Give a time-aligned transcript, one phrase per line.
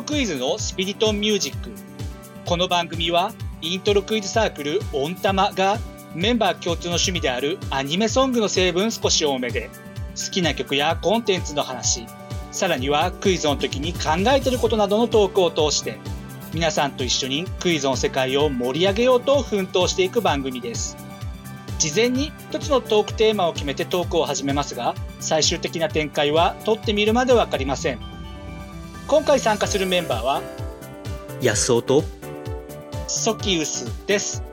[0.00, 1.70] ロクイズのスピリトンミュージック。
[2.46, 5.76] この番組はイントロクイズサークルオンタマが
[6.14, 9.68] メンバー共通の趣味であるアニメソングの成分少し多めで
[10.16, 12.06] 好きな曲やコンテンツの話、
[12.50, 15.98] さらにはクイズの時に考えてることなどのトークを通して
[16.54, 20.96] 皆さんと一緒にクイズの世界を盛り上げようと奮闘していく番組です。
[21.78, 28.09] 事前に一つのトークテーマを決めてトークを始めますが最終的な展開は撮ってみるまで分かりません。
[29.10, 30.40] 今回参加するメンバーは
[31.42, 32.04] 安尾と
[33.08, 34.44] ソキウスです。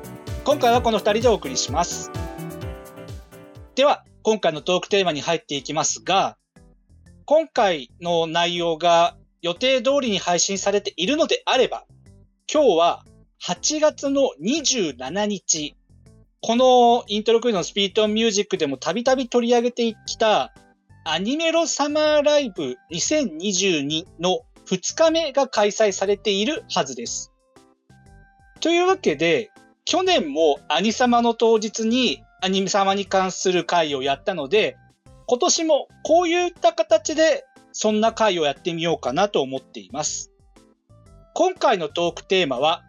[0.43, 2.09] 今回はこの2人でお送りします。
[3.75, 6.39] では今回のトークテーマに入っていきますが
[7.25, 11.85] 今回の内容が予定通りに配信されているのであれば
[12.52, 13.05] 今日は
[13.47, 15.77] 8月の27日
[16.42, 20.52] このイントロクイズのスピートミュージックでもたびたび取り上げてきた
[21.09, 27.31] アニメロサマーライブ2022の2日目が開催されているはずです。
[28.59, 29.49] というわけで、
[29.86, 34.75] 去年もアニサマの当日にアニメ様に関する会をやったので、
[35.27, 40.33] 今年もこういった形でそんな会をやってみようかなと思っています。
[41.33, 42.83] 今回のトークテーマは、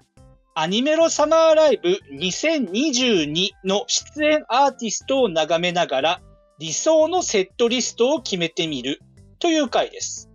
[0.56, 6.20] アニメロサマーライブ2022の出演アーティストを眺めながら
[6.59, 9.01] 理想のセットリストを決めてみる
[9.39, 10.28] という回です。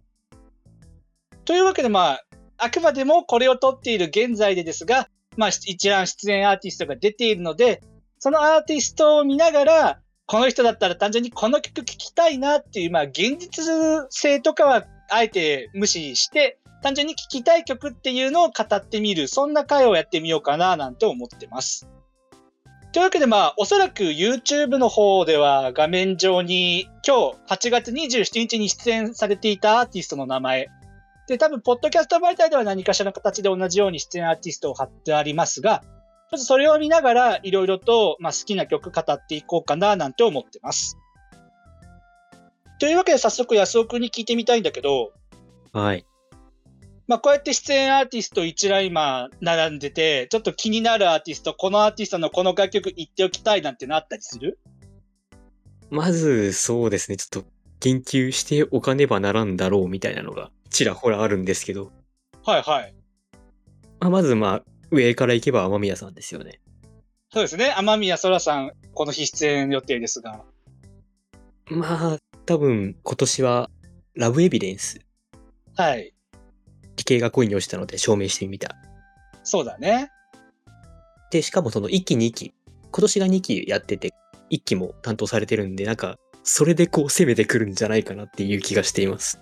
[1.46, 2.24] というわけで、まあ、
[2.58, 7.82] あくまでもこれを撮っている現在でですが、まあ、一覧出演アーティストが出ているので、
[8.20, 13.66] そのアーティストを見ながら、この人だったら単純にこの曲聴きたいなっていう、まあ、現実
[14.10, 21.88] 性とかはあえて無視して、単純に聴きたい曲っていうのを語ってみる、そんな回をやってみようかななんて思ってます。
[22.94, 30.70] というわけでまあ、おそらく YouTube の方では画面上に今日8月27日に出演されていたアーティストの名前、
[31.28, 40.98] で、多分、ポッドキャスト媒体では何かしらの形で同じように出演アーティストを貼ってありますが、ちょっとそれを見ながら、いろいろと、まあ、好きな曲語っていこうかな、なんて思ってます。
[42.80, 45.14] というわけで、早速、安尾くんに聞いてみたいんだけど、
[45.72, 46.06] はい。
[47.08, 54.58] まあ、こうやって出演アーティスト一覧今並んでて、ちょっと気になるアーティスト、このアーティストのこの楽曲言っておきたいなんてのあったりする？
[55.90, 57.18] まず、そうですね。
[57.18, 57.50] ちょっと
[57.82, 61.92] 研究しておかねばならんだろうみたいなのがちらほらあるんですけど。
[62.46, 62.96] はいはい。
[64.00, 66.62] まあ、まずまあ、上から行けば雨宮さんですよね。
[67.34, 67.74] そうですね。
[67.76, 70.46] 雨宮空さん、この日出演予定ですが。
[71.68, 73.70] まあ、多分今年は
[74.16, 75.02] ラブエビデンス。
[75.76, 76.13] はい。
[76.96, 78.76] 理系が恋に落ちたので証明してみた。
[79.44, 80.12] そうだね。
[81.32, 82.54] で、しかもその1期2期、
[82.92, 84.14] 今年が2期やってて、
[84.52, 89.40] 1期も担当されてるんで、なんか、それでこう攻めてくるんじゃないかなっていう気がしています。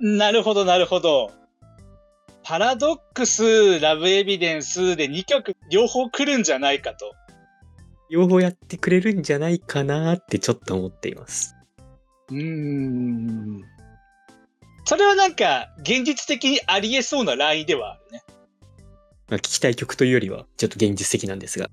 [0.00, 1.32] なるほど、なるほど。
[2.44, 7.12] パラドックス、ラブエビデンスで2曲両方来るんじゃないかと。
[8.10, 11.54] 両方やってくれるんじゃないかなってちょっと思っています。
[12.30, 13.62] うーん。
[14.88, 18.22] それはなんか、現実的にありえそうなラインではあるね。
[19.28, 21.68] まあ、聞きたい曲というよりは、ちょっと現実的なんですが。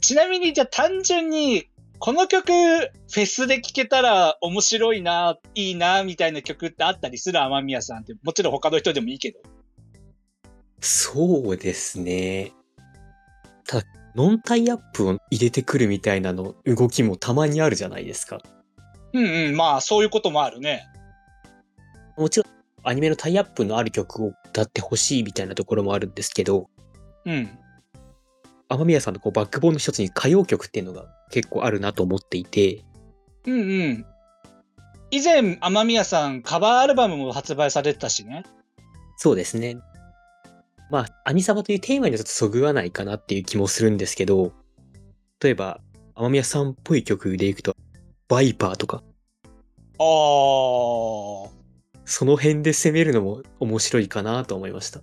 [0.00, 9.40] ちなみに、じゃあ単純にこの曲、フェスで聴けたら面白いな、いいな、みたいな曲ってあったりする雨宮さんって、もちろん他の人でもいいけど。
[10.80, 12.52] そうですね。
[13.66, 18.40] ただ、ノンタイアップを入れてくるみたいなの動きもたまにあるじゃないですか。
[19.12, 20.88] うんうん、まあそういうこともあるね。
[22.16, 22.52] もちろん、
[22.84, 26.68] アニメのタイアップのある曲を歌ってほしいみたいなところもあるんですけど、
[27.24, 27.58] うん。
[28.68, 32.84] 雨宮さんのこうバックボーンの一つに歌謡曲っていうのが結構あるなと思っていて。
[33.46, 34.06] うんうん。
[35.10, 38.44] 以前、雨宮さんカバーアルバムも発売されてたしね。
[39.16, 39.76] そうですね。
[40.90, 44.52] まあ、アニサバというテーマにはちょっとそぐわないかなっていう気もするんですけど、
[45.40, 45.80] 例えば、
[46.14, 47.76] 雨宮さんっぽい曲でいくと、
[48.28, 49.02] バイパーとか。
[49.98, 50.04] あ
[51.48, 51.63] あ。
[52.04, 55.00] その辺で攻めるのも面白いかなと思いました。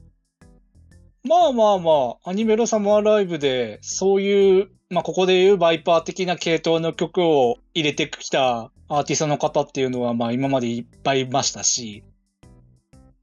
[1.23, 12.03] まあまあまあ、アニメロサマーライブで、そういう、まあここでいうバイパー的な系統の曲を入れてきたアーティストの方っていうのは、まあ今までいっぱいいましたし。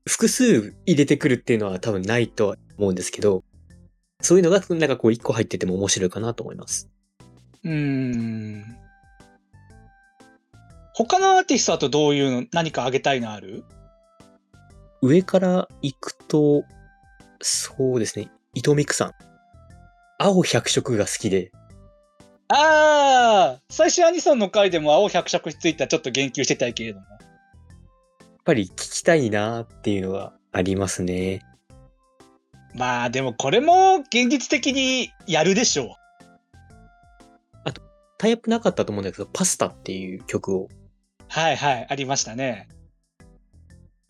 [0.07, 3.43] 複数入れてくるっていうのは多分ないとは思うんですけど、
[4.21, 6.89] そういうのがなんかこう一個入ってても面白いかなと思います。
[7.65, 8.88] うーん。
[10.99, 13.63] 他のアーティストだとどういうの、何かあげたいのある？
[15.01, 16.65] 上から行くと、
[17.41, 18.33] そうですね。
[18.55, 19.13] 伊藤美久さん。
[20.19, 21.53] 青百色が好きで。
[22.49, 27.07] ああ最初アニソンの回でも青百色についてはちょっと言及してたけれども。
[27.09, 27.19] やっ
[28.45, 31.43] ぱり聞きたいなっていうのがありますね。
[32.75, 35.89] まあでもこれも現実的にやるでしょう。
[38.19, 40.69] タイアップなかったと思うんだけど、パスタっていう曲を
[41.29, 42.69] はいはい、ありましたね。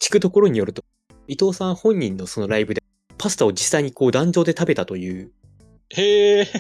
[0.01, 0.83] 聞くところによると、
[1.27, 2.83] 伊藤さん本人のそのライブで
[3.19, 5.33] パスタを実際にこう壇上で食べたという、
[5.91, 6.45] へえ。
[6.45, 6.51] ひ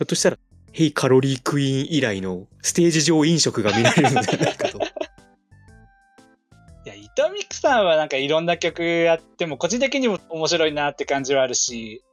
[0.00, 0.38] ょっとしたら、
[0.72, 4.78] ヘイカロリークイーン以来のステージ上飲食が見られるのではないかと。
[6.84, 12.04] いや、伊藤美久さんはなんかいろんな曲やっても、個人的にも面白いなって感じはあるし、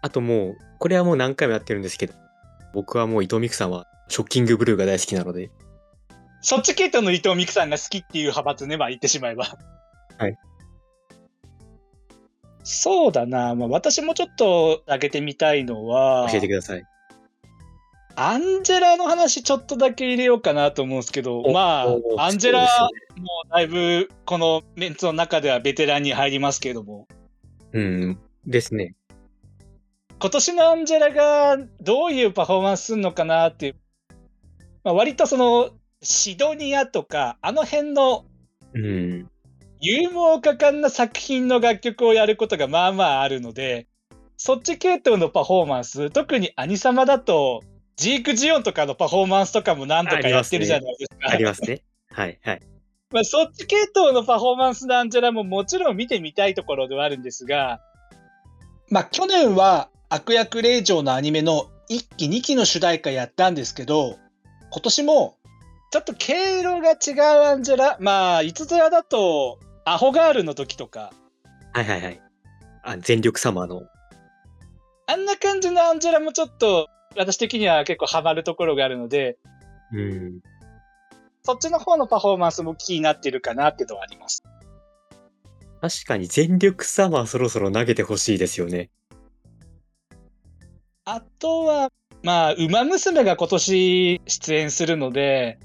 [0.00, 2.14] あともう、これはもう何回もやってるんですけど、
[2.72, 5.50] 僕はもう伊藤美久さんはショッキングブルーが大好きなので、
[6.40, 9.58] そっち系統の伊藤美久さんが好きっていう派閥ね、まあ言ってしまえば。
[10.18, 10.36] はい。
[12.62, 16.84] そうだな、まあ私もちょっと挙げてみたいのは、教えてください。
[18.20, 22.60] アンジェラの話ちょっとだけ入れようかなと思うんですけど、おまあお、アンジェラ
[23.16, 27.06] もうだいぶこのメンツの中ではベテランに入りますけれども、
[27.72, 28.18] うん。
[28.44, 28.94] ですね。
[30.20, 33.76] 今年のアンジェラがどういうパフォーマンスするのかなっていう、
[34.82, 35.70] まあ、割とその
[36.02, 38.24] シドニアとかあの辺の
[38.74, 39.30] うん。
[39.80, 43.86] ユーモア果敢な作品の楽曲をやることがまあまああるので、
[44.36, 47.62] そっち系統のパフォーマンス、特にアニサマだと、
[47.96, 51.30] ジークジオンとかのパフォーマンスとかも何度かやってるじゃないですか。
[51.30, 51.82] ありますね。
[52.10, 52.60] はい、はい。
[53.10, 57.80] まあ、そっち系統のパフォーマンスのアンジェラももちろん見てみたいところではあるんですが、
[58.90, 64.18] まあ去年は悪役令嬢のアニメの1期2期の主題歌やったんですけど、
[64.70, 65.37] 今年も
[65.90, 71.12] ちょっと経路が違うアンジェラ、まあ、いつぞやだと、アホガールの時とか、
[71.72, 72.20] はいはいはい。
[72.82, 73.82] あ、全力サマーの。
[75.06, 79.38] あんな感じのアンジェラもちょっと私的には結構ハマるところがあるので、
[79.92, 80.40] うん。
[81.42, 84.42] そっちの方のパフォーマンスも気になってるかなっていうのはあります。
[85.80, 88.90] 確かに全力サマーそろそろ投げてほしいですよね。
[91.06, 91.90] あとは、
[92.22, 95.58] まあ、ウマ娘が今年出演するので、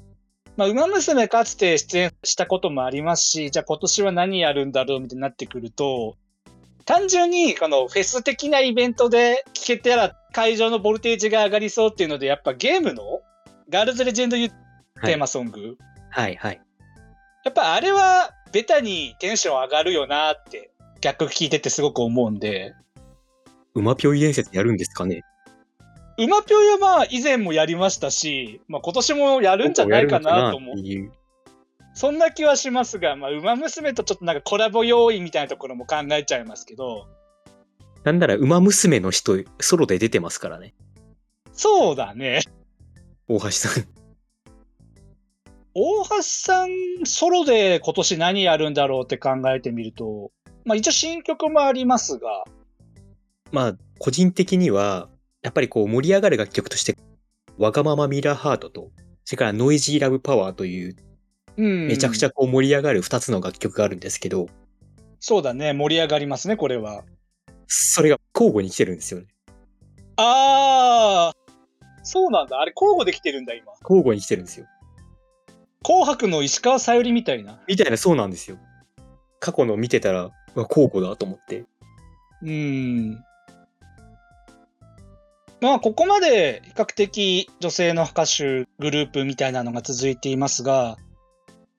[0.56, 6.16] まあ、ウマ娘かつて出演したこともありますし、じゃあ今年は何やるんだろうみたいになってくると、
[6.86, 13.22] 単純にこのフェス的なイベントで聴けたら会場のボルテージが上がりそうっていうので、やっぱゲームの
[13.70, 15.78] ガールズレジェンドテーマソング、
[16.10, 16.62] はいはい。
[17.46, 20.72] やっぱあれはベタにテンション上がるよなって
[21.02, 22.76] 逆聞いててすごく思うんで、
[23.74, 25.24] うまぴょい伝説やるんですかね
[26.18, 30.76] うまぴょいはまあ以前もやりましたし、まあ今年もやるんじゃないかなと思う。
[31.96, 37.08] そんな気はしますが、まあ、ウマ娘とちょっとなんかコラボ要因みたいなところも考えちゃいますけど、
[38.04, 40.74] なんなら、馬娘の人、ソロで出てますからね。
[41.54, 42.42] そうだね。
[43.28, 43.86] 大橋さん。
[45.76, 46.70] 大橋さん
[47.06, 50.32] ソロで今年何やるんだろうって考えてみると、
[50.66, 52.44] まあ一応新曲もありますが、
[53.52, 55.10] まあ、個人的には、
[55.44, 56.98] やっぱりこう盛り上がる楽曲として、
[57.58, 58.92] わがままミラーハートと、
[59.26, 60.96] それからノイジーラブパワーという、
[61.58, 61.88] うん。
[61.88, 64.48] めちゃくちゃこう盛り上がる二つの楽曲があるんですけど、
[65.20, 65.72] そうだね。
[65.72, 67.04] 盛り上がりますね、これは。
[67.68, 69.28] それが交互に来てるんですよね。
[70.18, 71.52] あー、
[72.04, 72.60] そうなんだ。
[72.60, 73.72] あれ交互できてるんだ、今。
[73.84, 74.66] 交互に来てるんですよ。
[75.82, 77.62] 紅白の石川さゆりみたいな。
[77.68, 78.58] みたいな、そうなんですよ。
[79.40, 81.64] 過去の見てたら、交互だと思って。
[82.42, 83.24] うーん。
[85.64, 90.98] まあ、ここまで比較的女性の歌手グループみたいなのが続いていますが、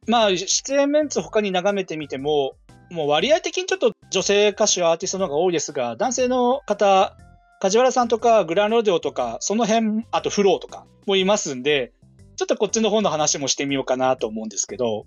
[0.09, 2.55] まあ、出演メンツ他に眺めてみても、
[2.91, 7.15] もう割合的にちょっと女性歌手、アーティストの方が多いですが、男性の方、
[7.61, 11.93] 梶原さんとかグランロデオとか、その辺、あとフローとかもいますんで、
[12.37, 15.05] ちょっとこっちの方の話もしてみようかなと思うんですけど、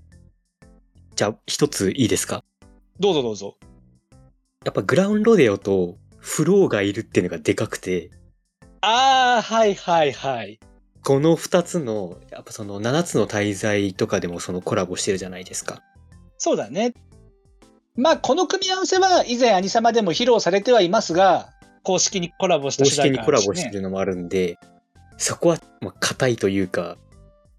[1.15, 2.43] じゃあ、一ついいですか？
[2.99, 3.57] どうぞどうぞ。
[4.63, 8.11] やっぱグラウンロデオとフローがいるっていうのがでかくて、
[8.81, 10.59] ああ、はいはいはい。
[11.03, 15.81] この二つの、やっぱその七つの大罪とかでもそのコラボしてるじゃないですか。
[16.37, 16.93] そうだね。
[17.95, 21.49] まあ、この組み合わせは以前アニサマでも披露されてはいますが、
[21.83, 24.59] 公式にコラボした公主題式にコラボしてるのもあるんで、
[25.17, 26.97] そこは、まあ、硬いというか、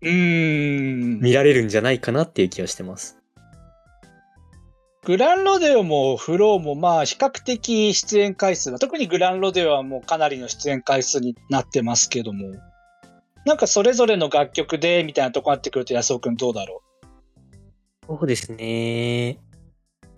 [0.01, 1.21] うーん。
[1.21, 3.18] 見られるんじゃないかなっていう気がしてます。
[5.09, 12.57] グランロデオもフローもまあ比較的出演回数は、特にグランロデオはもうかなりの出演回数になってますけども、
[13.47, 16.83] なんかそれぞれの楽曲でみたいなとこになってくると安尾くんどうだろ
[18.07, 19.39] そうですね。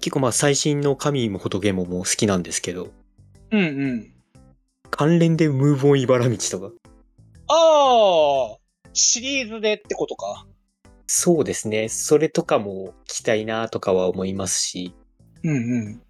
[0.00, 2.90] 結構まあ最新の神も仏ももう好きなんですけど、う
[3.52, 4.12] うんうん。
[4.90, 6.72] 関連でムーブオン茨道とか、
[7.46, 8.58] ああ、
[8.92, 10.48] シリーズでってことか。
[11.12, 11.88] そうですね。
[11.88, 14.94] それとかも聞きたいなとかは思いますし、
[15.42, 15.54] うんう
[15.88, 16.02] ん。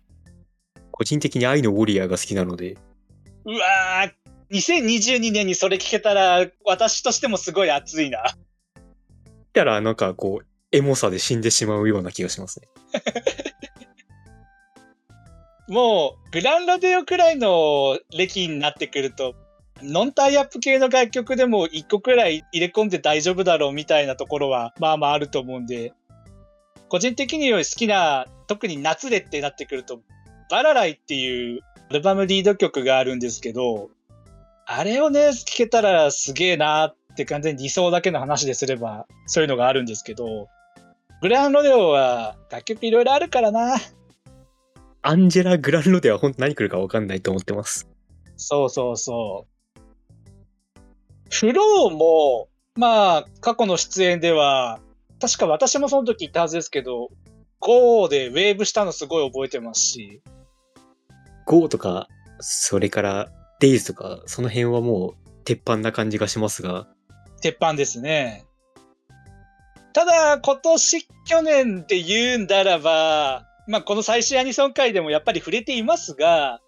[0.90, 2.76] 個人的に愛のウォリアーが好きなので、
[3.46, 4.12] うわー、
[4.54, 8.22] 2022年にそれ聞けたら、私としてもすごい熱いな。
[9.54, 12.68] たらなんかこう、エモさで死んでしまうような気がしますね。
[15.66, 19.34] もう、グランロデオくらいの歴になってくると、
[19.82, 25.92] ノンタイアップ系の楽曲でも一個くらい入れ込んで大丈夫だろうみたいなところは、まあまああると思うんで、
[26.88, 30.00] 個人的に好きな、特に夏でってなってくると、
[30.50, 31.60] バラライっていう
[31.90, 33.90] アルバムリード曲があるんですけど、
[34.66, 40.48] あれをね、聴けたらすげえなって完全に理想だけの話ですれば、そういうのがあるんですけど、
[41.22, 43.76] グランロデオは楽曲いろいろあるからな。
[45.02, 47.88] アンジェラ・グランロデは本当何来るかわかんないと思ってます。
[48.36, 49.59] そうそうそう。
[51.30, 54.80] フローも、まあ、過去の出演では、
[55.20, 57.08] 確か私もその時言ったはずですけど、
[57.60, 60.22] GO でウェーブしたのすごい覚えてますし、
[61.46, 62.08] GO とか、
[62.40, 66.88] それから、デイズとか、その辺はもう、鉄板な感じがしますが、
[67.40, 68.44] 鉄板ですね。
[69.92, 76.60] ただ、今年、去年で言うんならば、まあ、この最新アニソン回でもやっぱり触れていますが、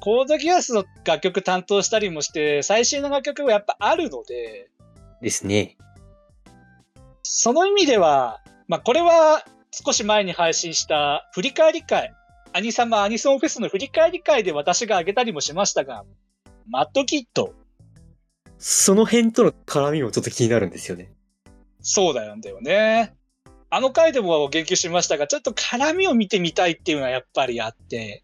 [0.00, 4.70] コードギアスの楽曲担当したりもして、最新の楽曲がやっぱあるので、
[5.22, 5.76] ですね。
[7.22, 12.12] その意味では、まあ、これは少し前に配信した振り返り会、
[12.52, 16.04] アニサマアニソンフェスの振り返り会で私が挙げたりもしましたが、
[16.68, 17.54] マッドキット、
[18.62, 21.10] その辺との絡みもちょっと気になるんですよね。
[21.80, 23.14] そうだよんだよね。
[23.70, 28.22] あの回でも言及しましたが、ちょっと絡みを見てみたいっていうのはやっぱりあって、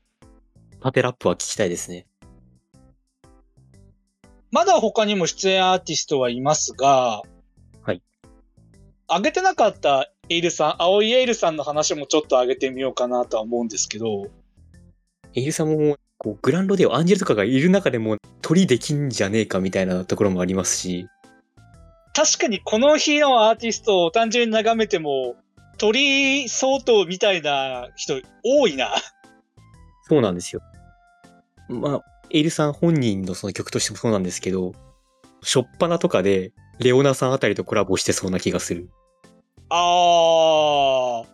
[0.86, 2.06] 縦ラップは聞きたいですね。
[4.52, 7.22] まだ他にも出演アーティストはいますが、
[7.82, 8.02] はい。
[9.08, 14.28] 挙げてなかったエイルさん、青いエイルさんの話もちょっと挙げてみようかなとは思うんですけど、
[15.34, 21.08] エイルさんも、こう、グランロデオ、アンジェルとかがいる中でも、鳥できんじゃねえかみたいなところもありますし、
[22.14, 25.34] 確かにこの日のアーティストを単純に眺めても、
[25.78, 28.94] 鳥相当みたいな人多いな。
[30.08, 30.62] そうなんですよ。
[31.68, 34.74] まあ、エイルさん本人のその曲としてもそうなんですけど、
[35.42, 38.88] しょっぱなとかで、レオナさんあたりとコラボしてそうな気がする。
[39.68, 41.26] あー。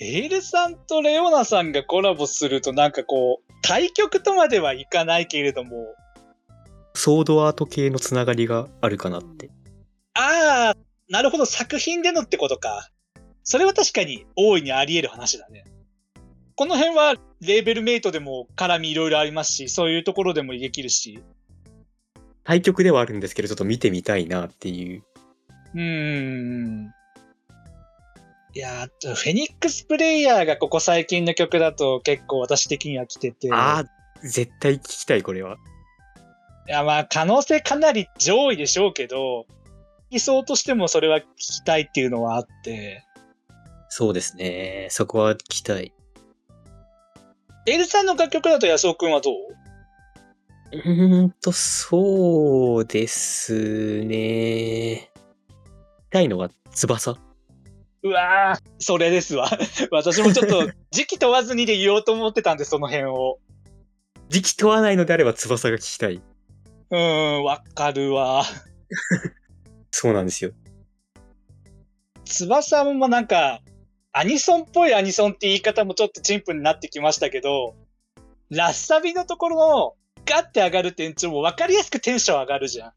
[0.00, 5.70] エールさんとレオナさんがコラボするとなんかこう、対局とまではいかないけれども、
[6.94, 9.50] ソードアート系のつながりがあるかなって。
[10.14, 12.90] あー、なるほど、作品でのってことか。
[13.44, 15.64] それは確かに大いにあり得る話だね。
[16.58, 21.22] この辺はレーベルメイトでも絡みいろいろありますし、そういうところでもできるし。
[22.42, 25.04] 対局ではあるんですけど、ちょっと見てみたいなっていう。
[25.74, 26.92] うーん。
[28.54, 33.52] いやー、フェニックスプレイヤーがここ最近の曲だと結構私的には来てて。
[33.52, 33.84] ああ、
[34.22, 35.58] 絶対聞きたい、これは。
[36.66, 39.46] いや、まあ、可能性かなり上位でしょうけど、
[40.10, 43.04] 理想としてもそれは聞きたいっていうのはあって。
[43.90, 44.88] そうですね。
[44.90, 45.92] そこは聞きたい。
[47.68, 49.34] エルさんの楽曲だと安尾くんはどう？
[50.72, 54.14] うーんと、そうですね。
[54.14, 55.10] 聞き
[56.10, 57.18] たいのは翼？
[58.02, 59.50] うわー、それですわ。
[59.90, 63.38] 私もちょっと時期問わずにで言おうと思ってたんで、その辺を。
[64.28, 66.14] 時期問わないのであれば翼が聞きたい。
[66.14, 66.98] うー
[67.40, 68.44] ん、わかるわ。
[69.90, 70.52] そうなんですよ。
[72.24, 73.60] 翼もなんか、
[74.18, 77.76] アニソンっぽいアニソンって言い方もちょっとチンプになってきましたけど、
[78.50, 79.94] ラッサビのところの
[80.26, 82.92] ガッて上がる転調も分かりやすくテンション上がるじゃん。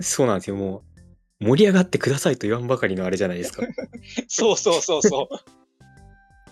[0.00, 0.56] そうなんですよ。
[0.56, 0.84] も
[1.40, 3.62] う、盛り上がってくださいと言わんばかりのあれじゃないですか。
[4.26, 5.36] そうそうそうそう。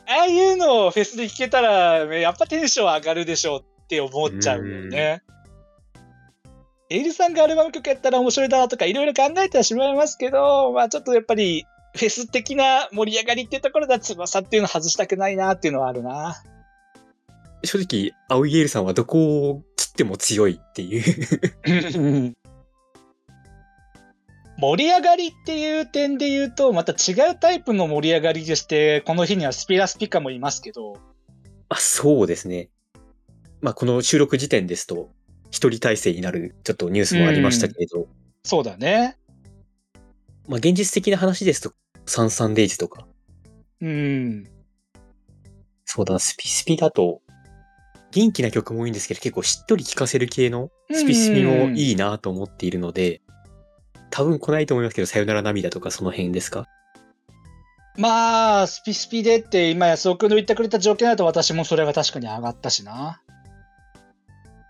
[0.09, 5.23] ああいうのをフェスで聴けたら、やっぱテンション上がるでしょうって思っちゃうよね。
[6.91, 11.65] エイルさんがアルバム曲やったら面白いだなとかいろいろ考えてはしまいますけど、まあちょっとやっぱり
[11.97, 16.43] フェス的な盛り上がりっていうところでは翼っていうの外したくないなっていうのはあるな。
[17.65, 22.35] 正直、青井エールさんはどこを切っても強いっていう。
[24.59, 30.97] 盛り上がりっていう点で言うと、また違うタイプの盛り上がりでして、この日にはスピラスピカもいますけど、
[31.69, 32.71] あ、そうですね。
[33.61, 35.11] まあ、この収録時点ですと、
[35.51, 38.09] 一人体制になるちょっとニュースもありましたけれど、
[38.45, 39.17] そうだね。
[40.49, 41.73] まあ、現実的な話ですと、
[42.07, 43.07] サンサンデイズとか、
[43.81, 44.45] うん。
[45.85, 47.21] そうだな、スピスピだと、
[48.13, 53.21] 元気な曲も多いんですけど、結構しっとり聴かせる系のスピスピもいいなと思っているので、
[54.11, 56.67] 多分来ないと思いますけど、さよなら涙とかその辺ですか？
[57.99, 63.21] まあ、スピスピでって今安尾くんの言ってくれた条件だと私もそれが確かに上がったしな。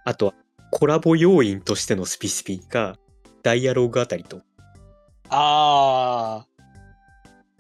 [0.04, 0.34] あとは、
[0.70, 2.96] コラボ要因としてのスピスピが、
[3.42, 4.42] ダイアログあたりと、
[5.28, 6.46] あ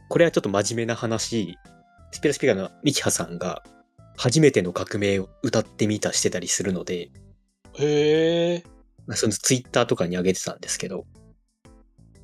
[0.08, 1.58] これはちょっと真面目な話、
[2.12, 3.62] スピラスピカのミキハさんが、
[4.16, 8.64] 初めての革命を歌ってみたしてたりするので、ー、へえ。
[9.06, 11.04] まあそのツイッターとかに上げてたんですけど、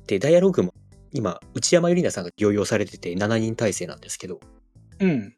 [0.07, 0.73] で、ダイアログも
[1.11, 4.39] 今、内山ゆりなさんが療養されてて7人体制なんですけど、
[4.99, 5.35] うん。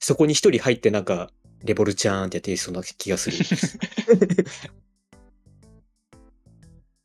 [0.00, 1.30] そこに一人入ってなんか、
[1.64, 3.36] レボルちゃーんってやってそうな気がする。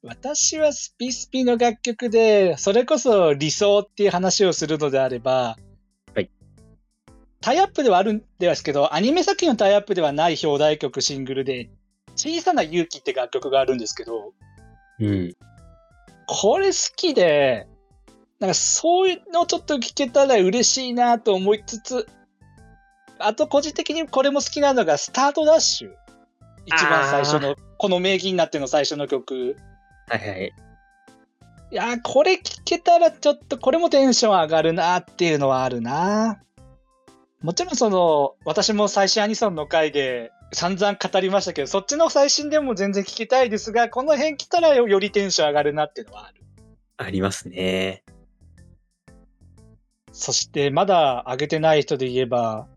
[0.07, 5.57] 私はスピスピの楽曲で、それこそ理想っていう話をするのであれば、
[6.15, 6.29] はい。
[7.41, 11.69] タイアップではあるんですけど、アニメ作品のタイアップではない表題曲シングルで、
[12.15, 14.33] 小さな勇気って楽曲があるんですけど、
[14.99, 15.35] うん。
[16.25, 17.67] これ好きで、
[18.39, 22.07] なんかそういうのをちょっと聞けたら嬉しいなと思いつつ、
[23.19, 25.91] あと個人的にこれも好きなのがスタートダッシュ。
[26.65, 29.57] 一番最初の、この名義になっての最初の曲。
[30.07, 30.53] はいはい。
[31.69, 36.41] いやー、これ聞けたらちょっとこれもテンション上がるなっていうのはあるな。
[37.41, 46.41] もちろんその、私も最新アニソンの回で散々語りましたけど、そっちの最新でも全然聞きたいですが、この辺来たらよよりテンション上がるなっていうのはある。
[46.95, 48.03] ありますね。
[50.13, 52.67] そしてまだ上げてない人で言えば、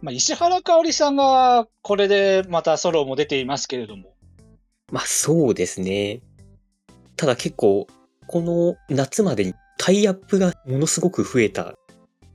[0.00, 4.14] まあ、石原かおりさんがこれでまたソロも出ていますけれども。
[4.90, 6.22] まあそうですね。
[7.18, 7.88] ただ結構、
[8.28, 11.74] この夏までにタイアップがものすごく増えた。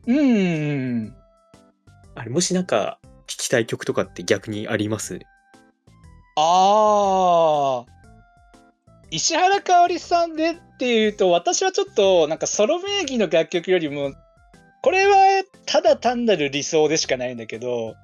[0.06, 1.16] うーん。
[2.16, 5.20] あれ、もしなんか聞きたい曲とかって逆にあります？
[6.36, 7.92] ああ。
[9.10, 14.12] 石原かおりさんでっていうと、私はちょっとなんかソロ名義の楽曲よりも、
[14.82, 15.16] これは
[15.66, 17.96] ただ単なる理想でしかないんだけど、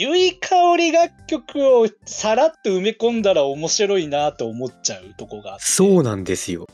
[0.00, 5.64] ゆいかおり楽曲をさらっと埋め込んだら面白いなと思っちゃうとこがあって。
[5.64, 6.68] そうなんですよ。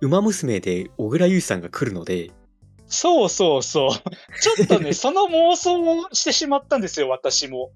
[0.00, 2.32] 馬娘で小倉優衣さんが来るので、
[2.88, 4.40] そうそうそう。
[4.40, 7.70] ちょっとね、 その妄想をしてしまったんですよ、私も。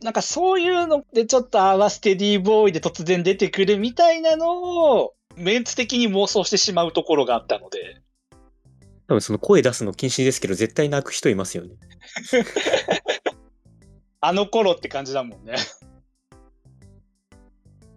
[0.00, 8.00] なんかそういうのでちょっとあわステディーボーイで突然出てくるみたいなのを、メンツ的に妄想してしまうところがあったので。
[9.06, 11.74] 多分その声出すの禁止ですけど、絶対泣く人いますよね。
[14.20, 15.56] あの頃って感じだもんね。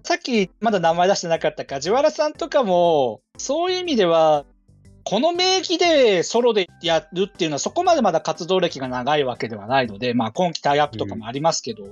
[0.04, 4.46] さっきまだ名前出してなかった梶原さんとかも、そういう意味では、
[5.06, 11.84] この名義でソロでやるっていうのはそこまでまだ活動歴が長いわけではないので、まあ今期タイアップとかもありますけど、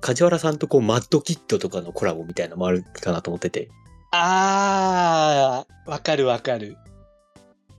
[0.00, 3.70] 梶原さんとこう、マッドキッドとかのコラボみたいなのもあるかなと思ってて、
[4.12, 6.76] あー、わかるわかる。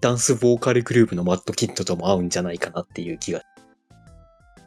[0.02, 3.42] ダンスボーカルグループのマッドキッドとも合うんじゃないかなっていう気が。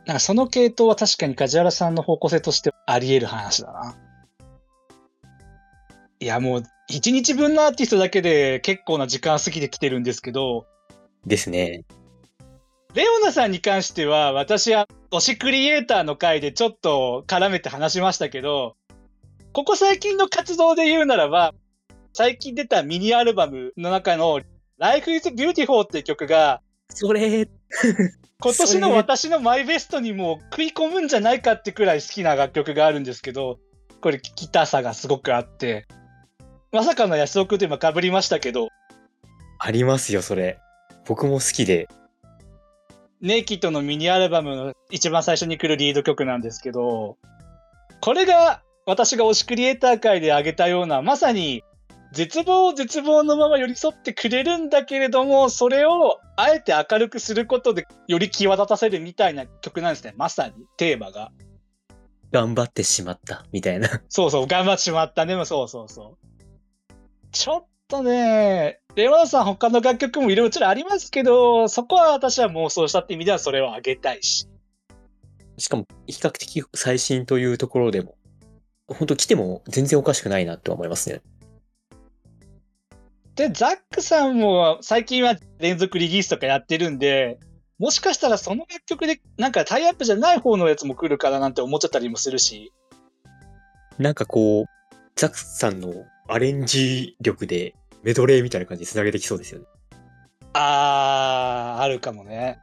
[0.09, 3.95] なんかその系統は確かに梶原さんの方向性としてあり得る話だな。
[6.19, 10.67] いやもう、一日分のアーティストだけで結構な時間過ぎてきてるんですけど、
[11.27, 11.85] ですね。
[12.95, 18.77] レオナさんに関しては、私は推しクリエイターの回でちょっと絡めて話しましたけど、
[19.53, 21.53] ここ最近の活動で言うならば、
[22.15, 24.41] 最近出たミニアルバムの中の
[24.79, 27.47] Life is Beautiful っていう曲が、それ、
[28.41, 33.59] 今年の私のマイベストにも食い込むんじゃないかってくらい好きな楽曲があるんですけど、
[34.01, 35.87] これ聞きたさがすごくあって、
[36.71, 38.69] まさかの安尾くんと今被りましたけど、
[39.59, 40.59] ありますよ、それ。
[41.05, 41.89] 僕も好きで。
[43.21, 47.17] ネイキッドのミニアルバムの一番最初に来るリード曲なんですけど、
[48.01, 51.65] これが私が推しクリエイター界で挙げたような、まさに
[52.13, 60.15] 絶望を絶望のまま寄り添ってくれるんだけれども、それをあえて明るくすることでより際立たせるみたいな曲なんですね。
[60.17, 61.31] まさにテーマが。
[62.33, 63.89] 頑張ってしまった、みたいな。
[64.09, 65.37] そうそう、頑張ってしまったね。
[65.37, 66.29] もそうそうそう。
[67.33, 74.47] ちょっとね、レオナさん他の楽曲もいろいろありますけど、そこは私は妄想したって意味ではそれをあげたいし。
[75.57, 78.17] しかも、比較的最新というところでも、
[78.87, 81.21] 本当来ても全然おかしくないなとは思いますね。
[83.39, 87.39] で、ザックさんも最近は連続リリースとかやってるんで、
[87.79, 92.73] もしかしたらその楽曲でなんかタイアップじゃない方のやつも来るかななんて思っちゃったりもするし。
[93.97, 95.95] なんかこう、ザックさんの
[96.27, 99.67] アレンジ力でメドレーみたいな感じで繋げてきそうですよね。
[100.55, 102.59] あー、あるかもね。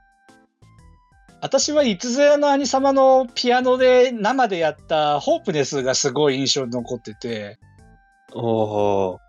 [1.40, 7.60] 私はいつぞやの兄様のピアノで生でやったホープネスがすごい印象に残ってて、
[8.34, 9.25] おー。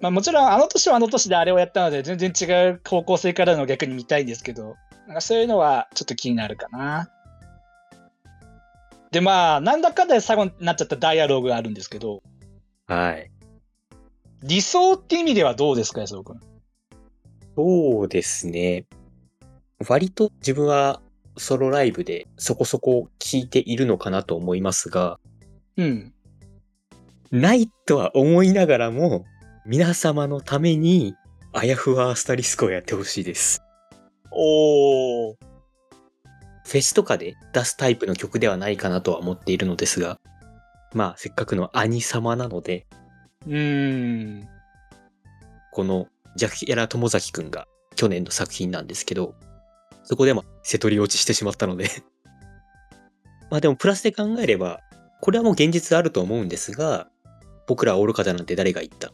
[0.00, 7.10] まあもちろんあの年はあの年であれをやったので全然違う方向性からの逆に見たいんですけど、なんかそういうのはちょっと気になるかな。
[9.10, 12.22] でまあ、なんだかんだで最後になっちゃったダイアログがあるんですけど、
[12.86, 13.30] はい。
[14.42, 16.38] 理想って意味ではどうですか、安尾君。
[17.56, 18.84] そうですね。
[19.88, 21.00] 割と自分は
[21.38, 25.18] ソロライブでそこそこ聴いているのかなと思いますが、
[25.76, 26.12] うん。
[27.30, 29.24] ないとは思いながらも、
[29.70, 31.14] 皆様のために、
[31.52, 33.60] あやふわアスタリスクをやってほしいです。
[34.30, 35.34] おー。
[36.64, 40.18] フェスとかで出すタイプの曲ではないかなとは思っているのですが、
[40.94, 42.86] まあ、せっかくの兄様なので、
[43.46, 44.48] うーん。
[45.74, 49.34] このジャキヤラ友崎くんが去年の作品なんですけど、
[50.02, 51.90] そこでも瀬取り落ちしてしまったので。
[53.50, 54.80] まあでもプラスで考えれば、
[55.20, 57.10] これはもう現実あると思うんですが、
[57.66, 59.12] 僕らは愚かだなんて誰が言った？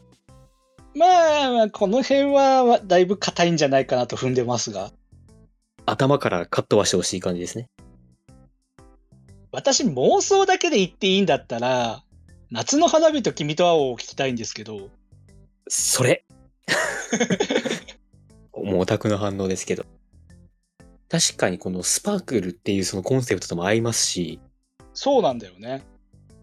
[0.95, 1.05] ま
[1.47, 4.91] あまあ、この辺はだいぶ硬いんじゃないかなと踏んでますが。
[5.85, 7.69] 頭からカットはしてほしい感じですね。
[9.51, 12.03] 私妄想だけで言っていいんだったら、
[12.49, 14.89] 夏の花火と君と青を聞きたいんですけど、
[15.67, 16.23] それ
[18.53, 19.85] もうオタクの反応ですけど。
[21.09, 24.39] 確かにこのスパークルっていうそのコンセプトとも合いますし、
[24.93, 25.83] そうなんだよね。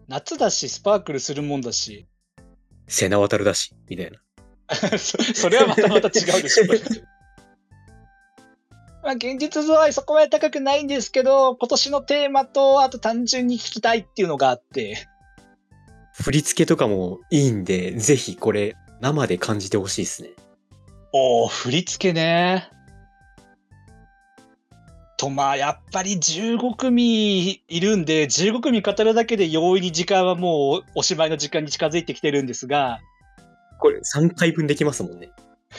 [0.07, 2.05] 夏だし、スパークルするもんだし、
[2.87, 4.19] 背名渡るだし、みたいな。
[4.73, 6.65] そ それはまたまた違うでしょ。
[9.03, 15.07] まあ現実度合いそこまで高くないんですけど、今年のテーマと、あと単純に聞きたいっていうのがあって、
[16.13, 20.29] 振り付けとかもいいんで、ぜひこれ生で感じてほしいですね。
[21.11, 22.69] おー、振り付けね。
[25.17, 32.99] と、まあ、やっぱり15組いるんで、15組語るだけで容易に時間はもうおしまいの時間に近づいてきてるんですが、
[33.83, 35.29] これ3回分できますもんね。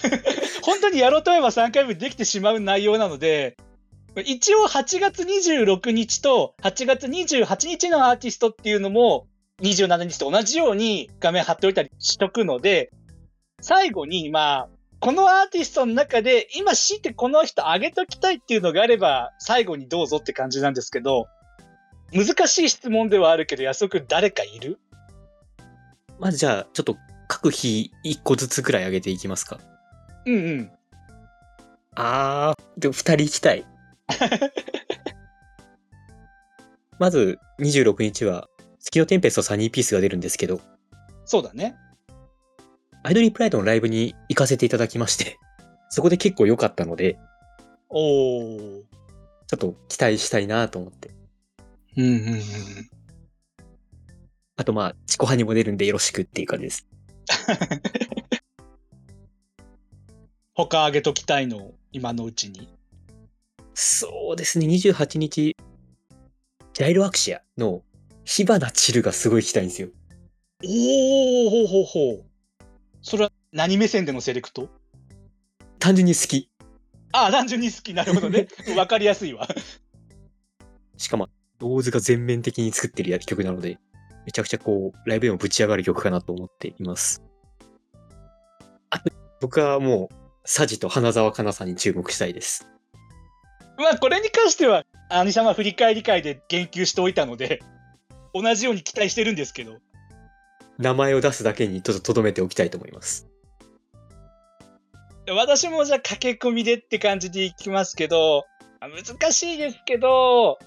[0.60, 3.56] 本当にやろうと思えば3回分できてしまう内容なので、
[4.26, 9.26] 一応8月26日と8月28日のアーティストっていうのも
[9.62, 12.90] 27日と同じように画面貼っておいたりしとくので、
[13.62, 14.68] 最後にまあ、
[15.00, 21.26] このアーティストの中で今知ってこの人上げときたいっていうのがあれば最後にどうぞって感じなんですけど、
[22.12, 24.78] 難しい質問ではあるけど安尾誰かいる？
[26.20, 26.96] まずじゃあ、ちょっと
[27.34, 29.58] 各日1個ずつくらい上げていきますか？
[30.24, 30.70] うんうん。
[31.96, 33.66] あー、でも2人行きたい。
[37.00, 40.60] まず26日は月のテンペストサニーピースが出るんですけど、
[41.24, 41.74] そうだね。
[43.02, 45.36] アイドリープライドのライブに行かせていただきまして、
[45.90, 47.18] そこで結構良かったので、
[47.88, 48.82] おー。
[49.48, 51.10] ちょっと期待したいなと思って。
[51.96, 52.40] うんうんうん。
[54.56, 56.86] あとまあ、チコハにも出るんでよろしくっていう感じです。
[60.54, 62.68] 他あげときたいの、今のうちに。
[63.74, 65.56] そうですね、28日、
[66.72, 67.82] ジャイロアクシアの
[68.24, 69.88] 火花散るがすごい行きたいんですよ。
[70.64, 72.24] おー、ほうほうほう。
[73.02, 74.68] それは何目線でのセレクト？
[75.78, 76.48] 単純に好き。
[77.12, 77.94] ああ、単純に好き。
[77.94, 78.48] なるほどね。
[78.76, 79.48] わかりやすいわ。
[80.96, 83.78] しかも、ローズが全面的に作ってる曲なので、
[84.26, 87.22] めちゃくちゃこう、ライブでもぶち上がる曲かなと思っています。
[88.90, 92.68] あと、僕はもう、サジと花澤香菜さんに注目したいです。
[93.78, 97.62] まあ、これに関しては、兄様振り返り会で言及しておいたので、
[98.32, 99.78] 同じように期待してるんですけど。
[100.78, 103.28] 名前を出すだけにちょっと留めておきたいと思います。
[105.28, 108.44] 私もじゃあ駆け込みでって感じでいきますけど、
[108.80, 110.58] あ難しいですけど、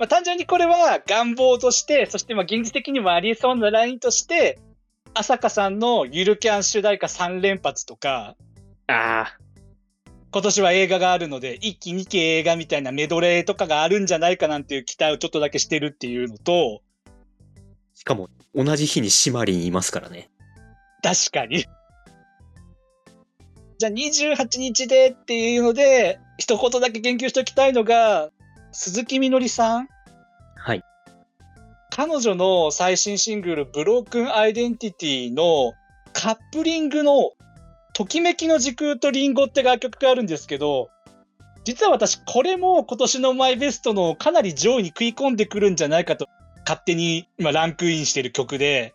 [0.00, 4.58] まあ、単純にこれは願望として、そしてまあ現実的にもありえそうなラインとして、
[5.12, 8.34] 朝香さんのゆるキャン主題歌3連発とか、
[8.86, 9.36] ああ、
[10.32, 16.80] 今年は映画があるので、一期二期映画みたいなメドレーとかがあるんじゃないかなんていう期待をちょっとだけしてるっていうのと、
[17.92, 20.30] しかも、同じ日にシマリンいますからね。
[21.02, 21.66] 確かに。
[23.76, 28.30] じゃあ28日でっていうので、一言だけ言及しておきたいのが、
[28.72, 29.88] 鈴木みのりさん？
[30.56, 30.82] はい。
[31.90, 35.72] 彼女の最新シングル、ブロークンアイデンティティの
[36.12, 37.32] カップリングの、
[37.92, 40.88] ときめきの時空とリンゴって楽曲があるんですけど、
[41.64, 46.28] 実は私、これも今年のマイベストのかなり上位に食い込んでくるんじゃないかと、
[46.60, 48.94] 勝手に今ランクインしてる曲で、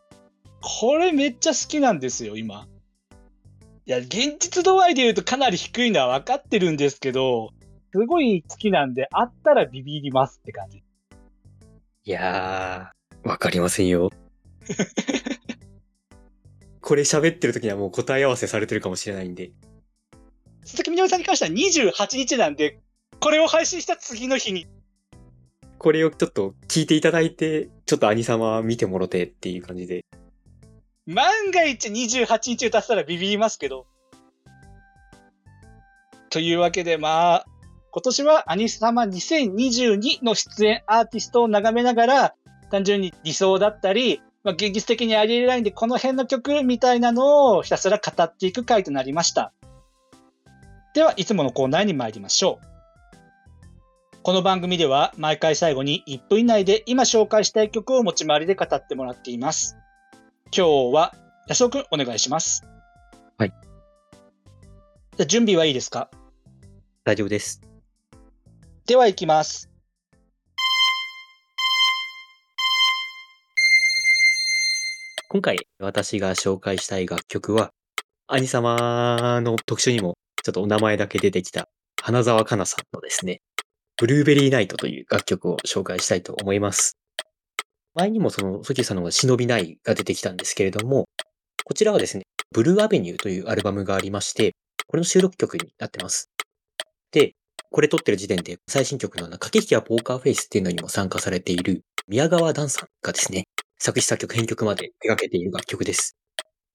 [0.61, 2.65] これめっちゃ好きなんですよ、今。
[3.85, 7.51] いや、現実度合いで言うとかなり低いのは分かってるんですけど、
[7.95, 10.83] すごい好きなんで、あったらビビりますって感じ。
[12.03, 14.11] いやー、わかりませんよ。
[16.81, 19.53] これ喋ってる時にはもう答え合わせされてるかもしれないんで。
[20.65, 22.81] 鈴木みのりさんに関しては28日なんで、
[23.21, 24.67] これを配信した次の日に。
[25.77, 30.03] これをちょっと聞いていただいて、ちょっと兄様見てもろてっていう感じで。
[31.05, 33.87] 万が一28日歌ったらビビりますけど。
[36.29, 37.45] というわけで、まあ、
[37.95, 42.35] 今年はアニ様2022の出演アーティストを眺めながら、
[42.69, 49.53] 単純に理想だったり、まあ、現実的にありえないんで、この辺の曲みたいなのをひたすら語っていく回となりました。
[50.93, 52.67] では、いつものコーナーに参りましょう。
[54.23, 59.77] この番組では毎回最後に1分以内で今紹介したい曲を持ち回りで語ってもらっています。
[60.53, 61.13] 今日は
[61.47, 62.65] 安尾くんお願いします。
[63.37, 63.53] はい。
[65.15, 66.09] じゃ準備はいいですか？
[67.05, 67.61] 大丈夫です。
[68.87, 69.67] では行きます。
[75.27, 77.71] 今回私が紹介したい楽曲は、
[78.27, 81.67] 兄様の特集にもちょっとお名前だけ出てきた
[81.99, 83.41] 花澤香菜さんのですね、
[83.97, 86.95] ブルーベリーナイトという楽曲を紹介したいと思います。
[87.95, 91.05] 前にもその、ソキさんの忍びないが出てきたんですけれども、
[91.63, 94.53] こちらはですね、ブルーアベニューというアルバムがありまして、
[94.85, 96.29] これの収録曲になってます。
[97.11, 97.33] で、
[97.75, 106.15] これ撮ってる時点で最新曲の駆け引きはポーカーフェイスっていうのにも参加されている宮川ダンさんがですね、作詞作曲編曲まで手掛けている楽曲です。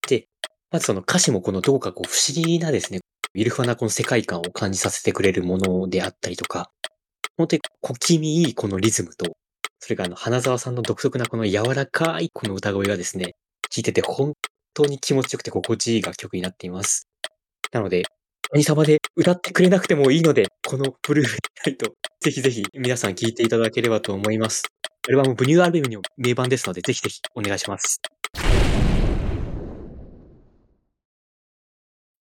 [0.06, 0.26] で、
[0.70, 3.00] まずその歌詞もこのどうかこう不思議なですね、
[3.34, 6.70] ウィルファナこの世界観を感じさせてくれるものであったりとか、
[7.38, 9.24] 本当に小気味いいこのリズムと、
[9.78, 13.36] それからあの、花沢さんの独特なこの柔らかいこの歌声がですね、
[13.70, 14.34] 聴いてて本
[14.74, 17.08] 当に気持ちよくて心地いい楽曲になっています。
[17.72, 18.02] なので、
[18.52, 21.26] 何様で歌ってくれなくてもいいので、このブルー
[21.64, 24.64] ライト、ぜひぜひ皆さん聴いていただければと思います。
[25.06, 28.00] アルバムブニューアルバムの名盤ですので、ぜひぜひお願いします。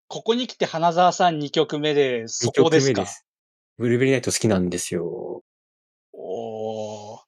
[0.08, 3.26] ここに来て花沢さん2曲目で、そこですか ?2 曲目です。
[3.80, 5.42] ブルーベリーナイト好きなんですよ。
[6.14, 7.20] おー。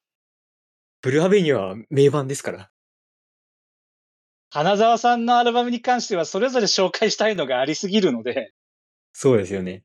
[1.01, 2.69] ブルーアベニューは名盤ですから。
[4.51, 8.53] 花沢さんのアルバムに関してはそれぞれ紹介したいのがありすぎるので。
[9.13, 9.83] そうですよね。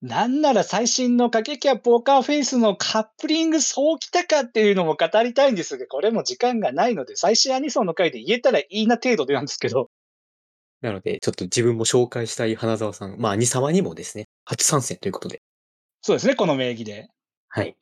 [0.00, 9.90] なんなら最新の過激やポーカーフェイスのカップリングそうきたかっていうのも語りたいんですが、これも時間がないので、最新アニソンの回で言えたらいいな程度でなんですけど。
[10.82, 15.42] なので、ちょっと自分も紹介したい花沢さん、まあ、兄様にもですね、初参戦ということで。
[16.02, 17.08] そうですね、この名義で。
[17.48, 17.76] はい。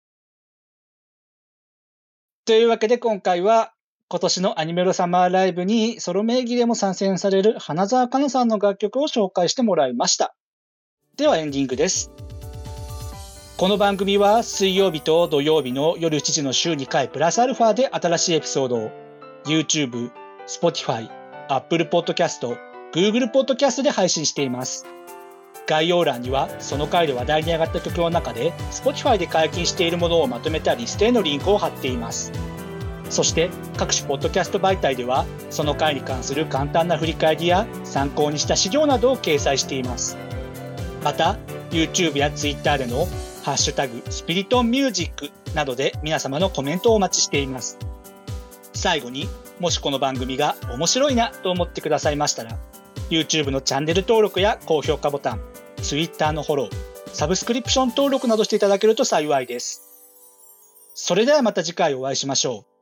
[2.47, 3.75] というわけで今回は、
[4.09, 10.37] 今年のアニメロサマーライブにソロ名義でも参戦される花澤香菜さんの楽曲を紹介してもらいました。
[11.17, 12.13] ではエンディングです。
[13.57, 18.91] この番組は水曜日と土曜日の夜7時の週2回プラスアルファで新しいエピソードを
[19.45, 20.13] YouTube、
[20.47, 21.11] Spotify、
[21.49, 22.57] Apple Podcast、
[22.93, 24.87] Google Podcast で配信しています。
[25.67, 32.31] 概要欄にはその回で話題に上がった曲の中で Spotify で解禁しているものをまとめたリストへのリンクを貼っています。
[33.11, 40.17] そして各種ポッドキャスト媒体ではその回に関する簡単な振り返りや参考にした資料などを掲載しています。
[41.03, 41.39] また
[41.71, 43.07] YouTube や Twitter での
[43.45, 47.79] ハッシュタグスピリトンミュージックなどで皆様のコメントをお待ちしています。
[48.73, 49.29] 最後に
[49.61, 52.59] もしこの番組が面白いなと思ってくださいましたら
[53.09, 55.41] YouTube のチャンネル登録や高評価ボタン、
[55.77, 56.71] Twitter のフォロー、
[57.13, 59.83] サブスクリプション登録などしていただけると幸いです。
[60.95, 62.76] それではまた次回お会いしましょう。